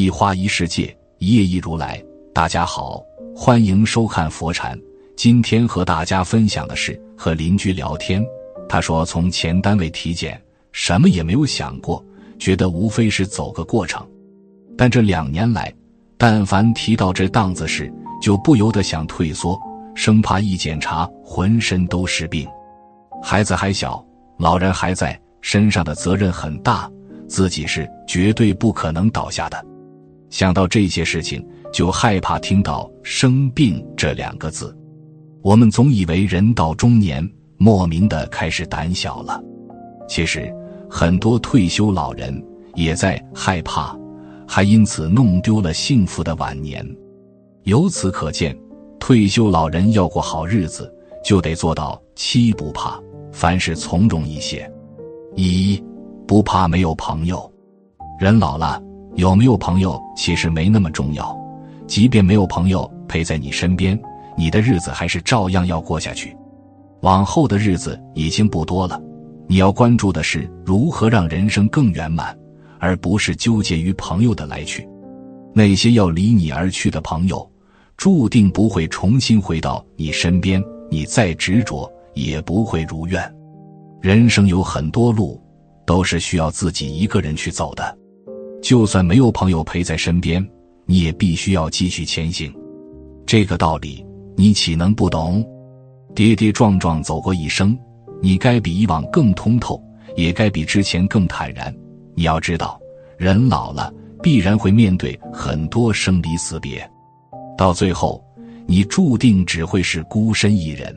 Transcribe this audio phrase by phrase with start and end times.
[0.00, 2.02] 一花一世界，一叶一如来。
[2.32, 3.04] 大家好，
[3.36, 4.74] 欢迎收看佛禅。
[5.14, 8.24] 今天和大家分享的是和邻居聊天。
[8.66, 10.40] 他说，从前单位体检，
[10.72, 12.02] 什么也没有想过，
[12.38, 14.02] 觉得无非是走个过程。
[14.74, 15.70] 但这两年来，
[16.16, 17.92] 但凡提到这档子事，
[18.22, 19.60] 就不由得想退缩，
[19.94, 22.48] 生怕一检查浑身都是病。
[23.22, 24.02] 孩子还小，
[24.38, 26.90] 老人还在，身上的责任很大，
[27.28, 29.62] 自己是绝对不可能倒下的。
[30.30, 34.74] 想到这些事情，就害怕听到“生病”这两个字。
[35.42, 39.42] 我们总以为人到中年，莫名的开始胆小了。
[40.08, 40.52] 其实，
[40.88, 42.42] 很多退休老人
[42.74, 43.98] 也在害怕，
[44.46, 46.86] 还因此弄丢了幸福的晚年。
[47.64, 48.56] 由此可见，
[48.98, 50.92] 退休老人要过好日子，
[51.24, 53.00] 就得做到七不怕，
[53.32, 54.70] 凡事从容一些。
[55.36, 55.82] 一
[56.26, 57.50] 不怕没有朋友，
[58.20, 58.80] 人老了。
[59.16, 61.36] 有没有朋友其实没那么重要，
[61.86, 64.00] 即便没有朋友陪在你身边，
[64.36, 66.36] 你的日子还是照样要过下去。
[67.00, 69.00] 往后的日子已经不多了，
[69.46, 72.36] 你要关注的是如何让人生更圆满，
[72.78, 74.88] 而不是纠结于朋友的来去。
[75.52, 77.50] 那些要离你而去的朋友，
[77.96, 83.34] 注定不会重新回到你身边，你再执着也不会如愿。
[84.00, 85.42] 人生有很多路，
[85.84, 87.98] 都是需要自己一个人去走的。
[88.70, 90.48] 就算没有朋友陪在身边，
[90.86, 92.54] 你也必须要继续前行。
[93.26, 95.44] 这个道理，你岂能不懂？
[96.14, 97.76] 跌跌撞撞走过一生，
[98.22, 99.82] 你该比以往更通透，
[100.16, 101.74] 也该比之前更坦然。
[102.14, 102.80] 你要知道，
[103.18, 106.88] 人老了必然会面对很多生离死别，
[107.58, 108.24] 到最后，
[108.68, 110.94] 你注定只会是孤身一人。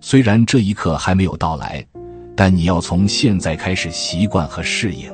[0.00, 1.86] 虽然这一刻还没有到来，
[2.34, 5.08] 但你要从现在开始习惯和适应。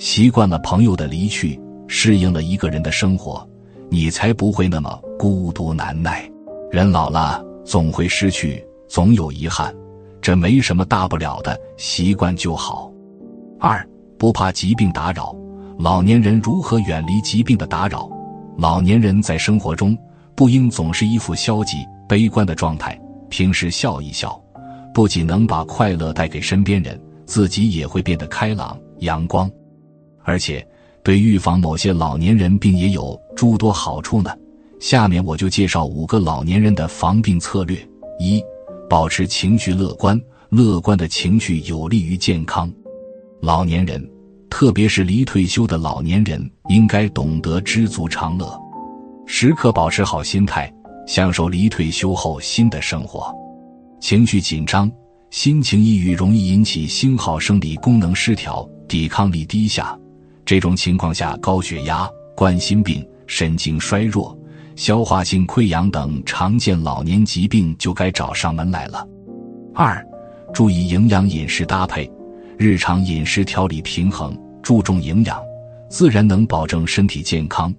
[0.00, 3.46] 习惯了朋友的离去，适应了一个人的生活，
[3.90, 6.26] 你才不会那么孤独难耐。
[6.70, 9.74] 人老了，总会失去，总有遗憾，
[10.22, 12.90] 这没什么大不了的，习惯就好。
[13.58, 13.86] 二
[14.18, 15.36] 不怕疾病打扰，
[15.78, 18.08] 老年人如何远离疾病的打扰？
[18.56, 19.94] 老年人在生活中
[20.34, 21.76] 不应总是一副消极
[22.08, 24.42] 悲观的状态，平时笑一笑，
[24.94, 29.50] 不仅能把快乐带给身边人，自己也会变得开朗阳光。
[30.22, 30.66] 而且，
[31.02, 34.30] 对预防某些老年人病也有诸多好处呢。
[34.78, 37.78] 下面我就介绍五个老年人的防病策略：
[38.18, 38.42] 一、
[38.88, 42.72] 保持情绪乐观，乐观的情绪有利于健康。
[43.40, 44.10] 老年人，
[44.48, 48.58] 特别是离退休的老年人，应该懂得知足常乐，
[49.26, 50.72] 时刻保持好心态，
[51.06, 53.34] 享受离退休后新的生活。
[54.00, 54.90] 情绪紧张、
[55.30, 59.94] 心情抑郁，容易引起心耗生理功能失调，抵抗力低下。
[60.50, 64.36] 这种情况下，高血压、冠心病、神经衰弱、
[64.74, 69.06] 消化性溃疡等常见老年疾病就该找上门来了。
[69.72, 70.04] 二，
[70.52, 72.10] 注意营养饮食搭配，
[72.58, 75.40] 日常饮食调理平衡，注重营养，
[75.88, 77.72] 自然能保证身体健康，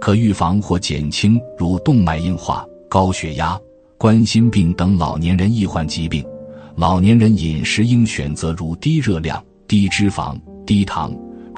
[0.00, 3.56] 可预防或减轻如动脉硬化、高血压、
[3.96, 6.26] 冠心病等老年人易患疾病。
[6.74, 10.36] 老年人饮食应选择如低热量、低脂肪、
[10.66, 11.16] 低糖。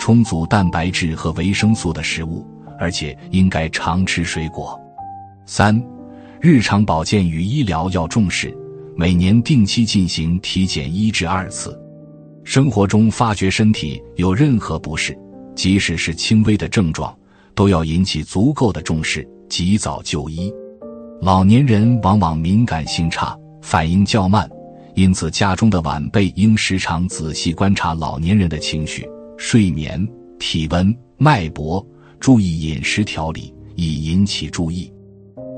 [0.09, 2.43] 充足蛋白质和维生素的食物，
[2.79, 4.81] 而且应该常吃水果。
[5.45, 5.79] 三、
[6.41, 8.57] 日常保健与医疗要重视，
[8.97, 11.79] 每年定期进行体检一至二次。
[12.43, 15.15] 生活中发觉身体有任何不适，
[15.55, 17.15] 即使是轻微的症状，
[17.55, 20.51] 都要引起足够的重视，及早就医。
[21.21, 24.49] 老年人往往敏感性差，反应较慢，
[24.95, 29.07] 因此家中的晚辈应时常仔细观察老年人的情绪。
[29.38, 30.06] 睡眠、
[30.41, 31.84] 体温、脉搏，
[32.19, 34.93] 注意饮食调理，以引起注意。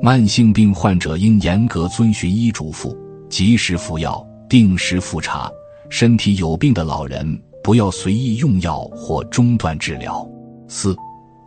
[0.03, 2.95] 慢性病患者应严格遵循医嘱咐，
[3.31, 5.51] 及时服药，定时复查。
[5.89, 10.29] 身体有病的老人不要随意用药或中断治疗。
[10.69, 10.95] 四、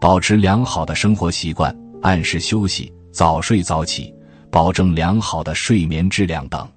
[0.02, 4.12] 保持良好的生活习惯，按时休息，早睡早起，
[4.50, 6.68] 保证良好的睡眠质量等。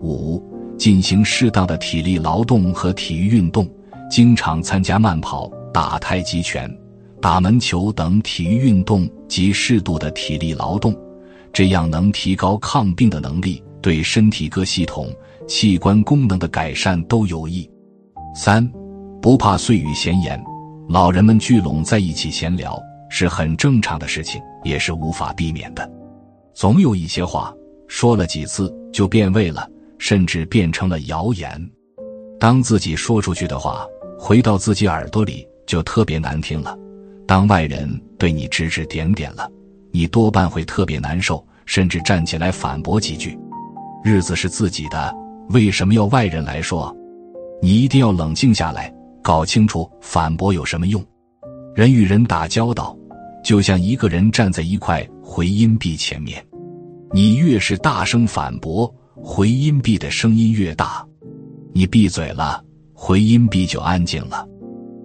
[0.00, 0.42] 五、
[0.76, 3.70] 进行适当的体力劳动和体育运动。
[4.10, 6.68] 经常参加慢跑、打太极拳、
[7.22, 10.92] 打门球等体育运动及适度的体力劳动，
[11.52, 15.08] 这样能提高抗病的能力，对身体各系统
[15.46, 17.70] 器官功能的改善都有益。
[18.34, 18.68] 三，
[19.22, 20.42] 不怕碎语闲言，
[20.88, 22.76] 老人们聚拢在一起闲聊
[23.08, 25.88] 是很正常的事情，也是无法避免的。
[26.52, 27.54] 总有一些话
[27.86, 29.68] 说了几次就变味了，
[29.98, 31.70] 甚至变成了谣言。
[32.40, 33.86] 当自己说出去的话。
[34.22, 36.78] 回到自己耳朵里就特别难听了，
[37.26, 37.88] 当外人
[38.18, 39.50] 对你指指点点了，
[39.92, 43.36] 你多半会特别难受，甚至站起来反驳几句。
[44.04, 45.10] 日子是自己的，
[45.48, 46.94] 为什么要外人来说？
[47.62, 51.02] 你一定要冷静下来，搞清楚反驳有什么用。
[51.74, 52.94] 人与人打交道，
[53.42, 56.44] 就像一个人站在一块回音壁前面，
[57.10, 61.02] 你越是大声反驳，回音壁的声音越大。
[61.72, 62.62] 你闭嘴了，
[63.02, 64.46] 回音壁就安静了。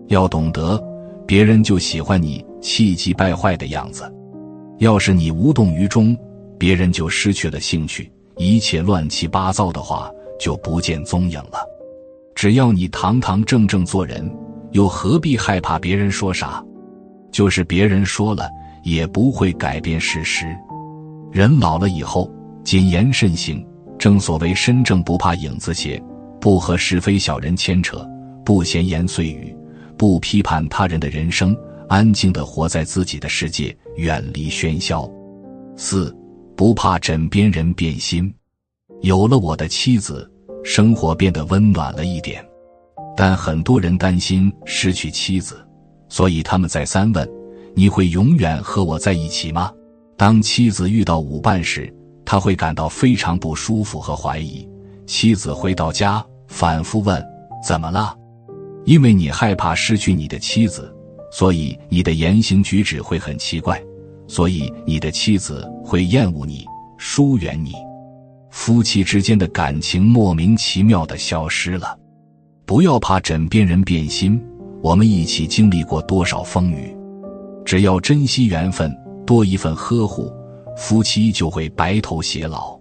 [0.08, 0.78] 要懂得，
[1.26, 4.04] 别人就喜欢你气急败坏的样子；
[4.80, 6.16] 要是你无动于衷，
[6.60, 8.12] 别人就失去了兴趣。
[8.36, 11.60] 一切乱七八糟的话就不见踪影了。
[12.36, 14.30] 只要你堂堂正正做人，
[14.72, 16.62] 又何必害怕别人说啥？
[17.32, 18.50] 就是别人说了，
[18.84, 20.54] 也不会改变事实。
[21.32, 22.30] 人老了以后，
[22.62, 23.66] 谨言慎行。
[23.98, 26.04] 正所谓身正不怕影子斜，
[26.46, 28.08] 不和是非小人牵扯，
[28.46, 29.52] 不闲言碎语，
[29.98, 31.58] 不批判他人的人生，
[31.90, 35.10] 安静的活在自己的世界，远离喧嚣。
[35.76, 36.16] 四。
[36.56, 38.32] 不怕枕边人变心，
[39.02, 40.32] 有了我的妻子，
[40.64, 42.46] 生活变得温暖了一点。
[43.18, 45.68] 但很多人担心失去妻子，
[46.10, 47.28] 所以他们再三问
[47.74, 49.72] ：“你会永远和我在一起吗？”
[50.16, 51.92] 当妻子遇到舞伴时，
[52.24, 54.70] 他会感到非常不舒服和怀疑。
[55.08, 56.26] 妻子回到家，
[56.56, 57.22] 反复问
[57.62, 58.16] ：“怎么了？”
[58.86, 60.90] 因为你害怕失去你的妻子，
[61.30, 63.78] 所以你的言行举止会很奇怪。
[64.26, 66.66] 所以，你的妻子会厌恶你，
[66.98, 67.74] 疏远你，
[68.52, 71.94] 夫妻之间的感情莫名其妙的消失了。
[72.66, 74.42] 不要怕枕边人变心，
[74.82, 76.96] 我们一起经历过多少风雨，
[77.66, 78.90] 只要珍惜缘分，
[79.26, 80.32] 多一份呵护，
[80.78, 82.80] 夫妻就会白头偕老。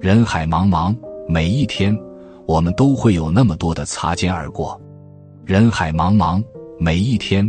[0.00, 0.96] 人海茫茫，
[1.28, 1.98] 每一天，
[2.50, 4.76] 我们都会有那么多的擦肩而过。
[5.44, 6.42] 人海茫茫，
[6.80, 7.48] 每一天。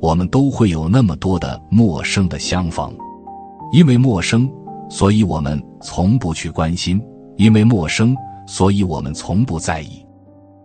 [0.00, 2.92] 我们都会有那么多的陌生的相逢，
[3.70, 4.50] 因为陌生，
[4.88, 6.98] 所以我们从不去关心；
[7.36, 8.16] 因为陌生，
[8.46, 10.04] 所以我们从不在意。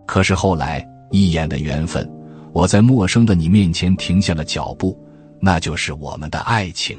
[0.06, 2.10] 可是后来，一眼的缘分，
[2.52, 4.98] 我在陌生的你面前停下了脚步，
[5.38, 6.98] 那就是我们的爱情。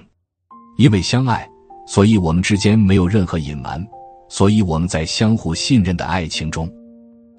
[0.77, 1.45] 因为相爱，
[1.87, 3.83] 所以我们之间没有任何隐瞒，
[4.29, 6.71] 所以我们在相互信任的爱情中，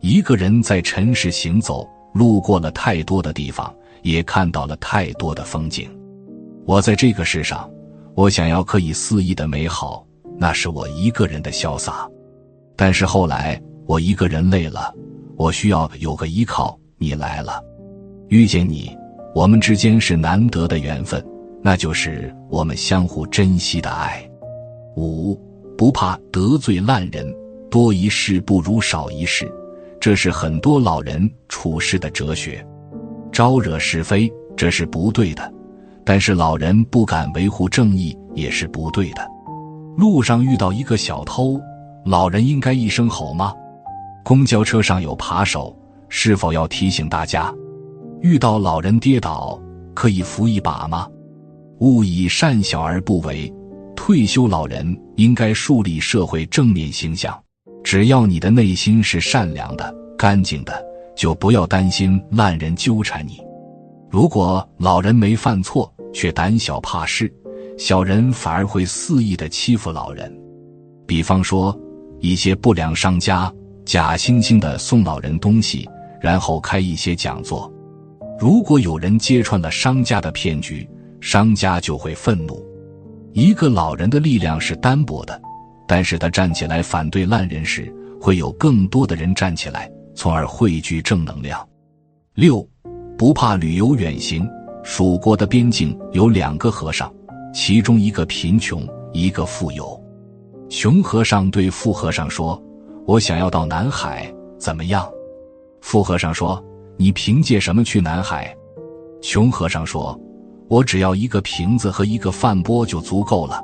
[0.00, 3.74] 一个人在尘世行走，路过了太多的地方。
[4.02, 5.90] 也看到了太多的风景。
[6.64, 7.68] 我在这个世上，
[8.14, 10.06] 我想要可以肆意的美好，
[10.38, 12.08] 那是我一个人的潇洒。
[12.76, 14.94] 但是后来我一个人累了，
[15.36, 16.78] 我需要有个依靠。
[16.96, 17.60] 你来了，
[18.28, 18.96] 遇见你，
[19.34, 21.24] 我们之间是难得的缘分，
[21.60, 24.28] 那就是我们相互珍惜的爱。
[24.96, 25.34] 五
[25.76, 27.34] 不怕得罪烂人，
[27.68, 29.52] 多一事不如少一事，
[30.00, 32.64] 这是很多老人处事的哲学。
[33.32, 35.42] 招惹是非，这是不对的；
[36.04, 39.26] 但是老人不敢维护正义，也是不对的。
[39.96, 41.60] 路上遇到一个小偷，
[42.04, 43.52] 老人应该一声吼吗？
[44.24, 45.76] 公交车上有扒手，
[46.08, 47.52] 是否要提醒大家？
[48.20, 49.60] 遇到老人跌倒，
[49.94, 51.06] 可以扶一把吗？
[51.80, 53.52] 勿以善小而不为。
[53.94, 57.38] 退休老人应该树立社会正面形象。
[57.88, 60.86] 只要你的内心是善良的、干净的。
[61.16, 63.40] 就不要担心烂人纠缠你。
[64.10, 67.32] 如果老人没犯错，却胆小怕事，
[67.78, 70.30] 小人反而会肆意的欺负老人。
[71.06, 71.74] 比方说，
[72.20, 73.50] 一些不良商家
[73.86, 75.88] 假惺惺的送老人东西，
[76.20, 77.72] 然后开一些讲座。
[78.38, 80.86] 如果有人揭穿了商家的骗局，
[81.22, 82.62] 商家就会愤怒。
[83.32, 85.40] 一个老人的力量是单薄的，
[85.88, 89.90] 但是他站起来反对烂人时，会有更多的人站起来。
[90.14, 91.64] 从而汇聚正能量。
[92.34, 92.66] 六，
[93.16, 94.44] 不怕旅游远行。
[94.82, 97.12] 蜀国的边境有两个和尚，
[97.54, 99.96] 其中一个贫穷，一个富有。
[100.68, 102.60] 穷和尚对富和尚说
[103.06, 105.08] ：“我想要到南海，怎么样？”
[105.80, 106.60] 富和尚说
[106.98, 108.52] ：“你凭借什么去南海？”
[109.22, 110.18] 穷和尚说
[110.68, 113.60] ：“我只要一个瓶子和一个饭钵就足够了。”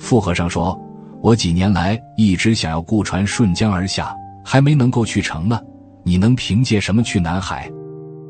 [0.00, 0.76] 富和尚说
[1.22, 5.60] ：“我几年来一直想要雇船顺江而下，还没能够去成呢。”
[6.06, 7.68] 你能凭借什么去南海？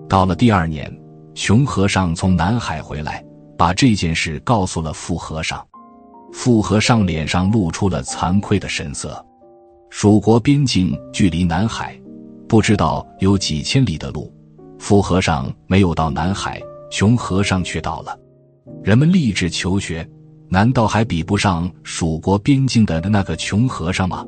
[0.09, 0.91] 到了第二年，
[1.35, 3.23] 穷和尚从南海回来，
[3.59, 5.63] 把这件事告诉了富和尚。
[6.33, 9.23] 富和尚脸上露出了惭愧的神色。
[9.91, 12.01] 蜀国边境距离南海，
[12.49, 14.35] 不知道有几千里的路。
[14.79, 16.59] 富和尚没有到南海，
[16.91, 18.19] 穷和尚却到了。
[18.83, 20.09] 人们立志求学，
[20.49, 24.25] 难道还比不上蜀国边境的那个穷和尚吗？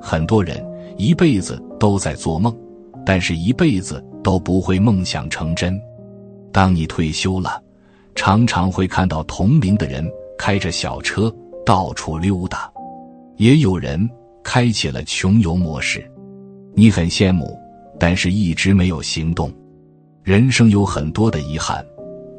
[0.00, 0.64] 很多人
[0.96, 2.56] 一辈子都在做梦。
[3.06, 5.80] 但是，一辈子都不会梦想成真。
[6.52, 7.60] 当你退休了，
[8.14, 10.06] 常常会看到同龄的人
[10.38, 11.34] 开着小车
[11.64, 12.70] 到处溜达，
[13.36, 14.08] 也有人
[14.44, 16.08] 开启了穷游模式。
[16.74, 17.58] 你很羡慕，
[17.98, 19.50] 但是一直没有行动。
[20.22, 21.84] 人生有很多的遗憾，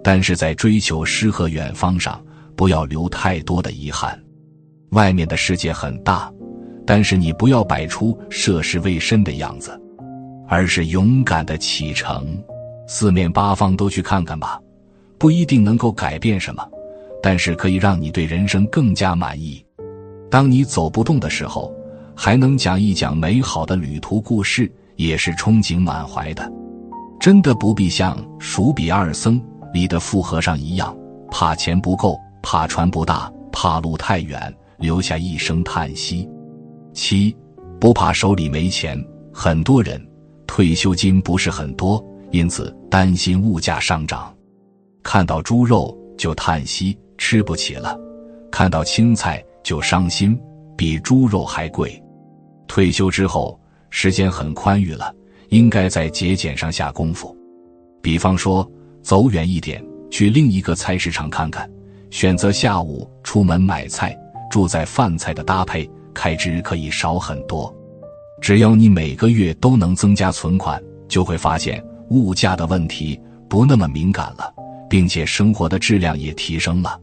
[0.04, 2.24] 但是在追求诗和远方上，
[2.56, 4.20] 不要留太多的遗憾。
[4.92, 6.32] 外面的世界很大，
[6.86, 9.80] 但是你不要摆出涉世未深的样子，
[10.48, 12.38] 而是勇敢的启程，
[12.88, 14.60] 四面八方都去看看吧。
[15.18, 16.68] 不一定能够改变什么，
[17.22, 19.64] 但是可以让你对人生更加满意。
[20.30, 21.74] 当你走不动的时候，
[22.16, 26.52] 还能讲一讲美好的旅途故事，也是憧憬满怀的。
[27.20, 29.40] 真的不必像《蜀比二僧》
[29.74, 30.96] 里的富和尚一样，
[31.30, 36.28] 怕钱不够，怕船不大，怕路太远，留下一声叹息。
[36.94, 37.36] 七，
[37.80, 39.02] 不怕手里没钱。
[39.34, 40.06] 很多人
[40.46, 44.36] 退休金不是很多，因此担心物价上涨。
[45.02, 47.98] 看到猪肉就叹息吃不起了，
[48.52, 50.38] 看到青菜就伤心，
[50.78, 52.02] 比猪肉还贵。
[52.68, 55.14] 退休之后时间很宽裕了，
[55.50, 57.36] 应该在节俭上下功夫。
[58.02, 58.70] 比方说，
[59.02, 61.70] 走远一点，去另一个菜市场看看，
[62.12, 64.16] 选择下午出门买菜，
[64.52, 67.76] 住在饭菜的搭配，开支可以少很多。
[68.40, 74.54] 只要你每个月都能增加存款，就会发现物价的问题不那么敏感了。
[74.90, 77.00] 并且生活的质量也提升了，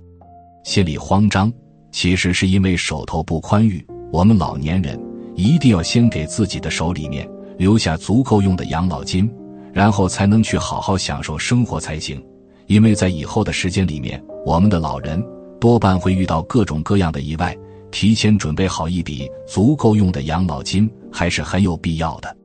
[0.63, 1.51] 心里慌张，
[1.91, 3.83] 其实是因为手头不宽裕。
[4.13, 5.03] 我们老年人
[5.35, 9.27] 一定要先给自己的手里面留下足够用的养老金，
[9.73, 12.23] 然后才能去好好享受生活才行。
[12.69, 15.23] 因为在以后的时间里面，我们的老人
[15.59, 17.57] 多半会遇到各种各样的意外，
[17.91, 22.37] 提前准备好一笔足够用的养老金还是很有必要的。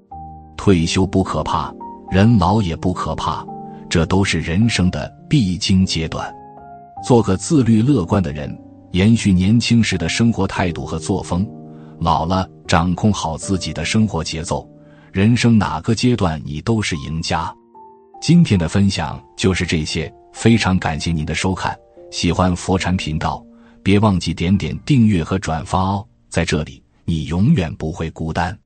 [0.55, 1.73] 退休不可怕，
[2.09, 3.45] 人老也不可怕。
[3.89, 6.33] 这都是人生的必经阶段，
[7.05, 8.57] 做个自律乐观的人，
[8.91, 11.47] 延续年轻时的生活态度和作风，
[11.99, 14.67] 老了掌控好自己的生活节奏，
[15.11, 17.53] 人生哪个阶段你都是赢家。
[18.23, 21.77] 今天的分享就是这些，非常感谢您的收看，
[22.09, 23.45] 喜欢佛禅频道，
[23.83, 28.57] 别忘记点点订阅和转发哦，在这里你永远不会孤单。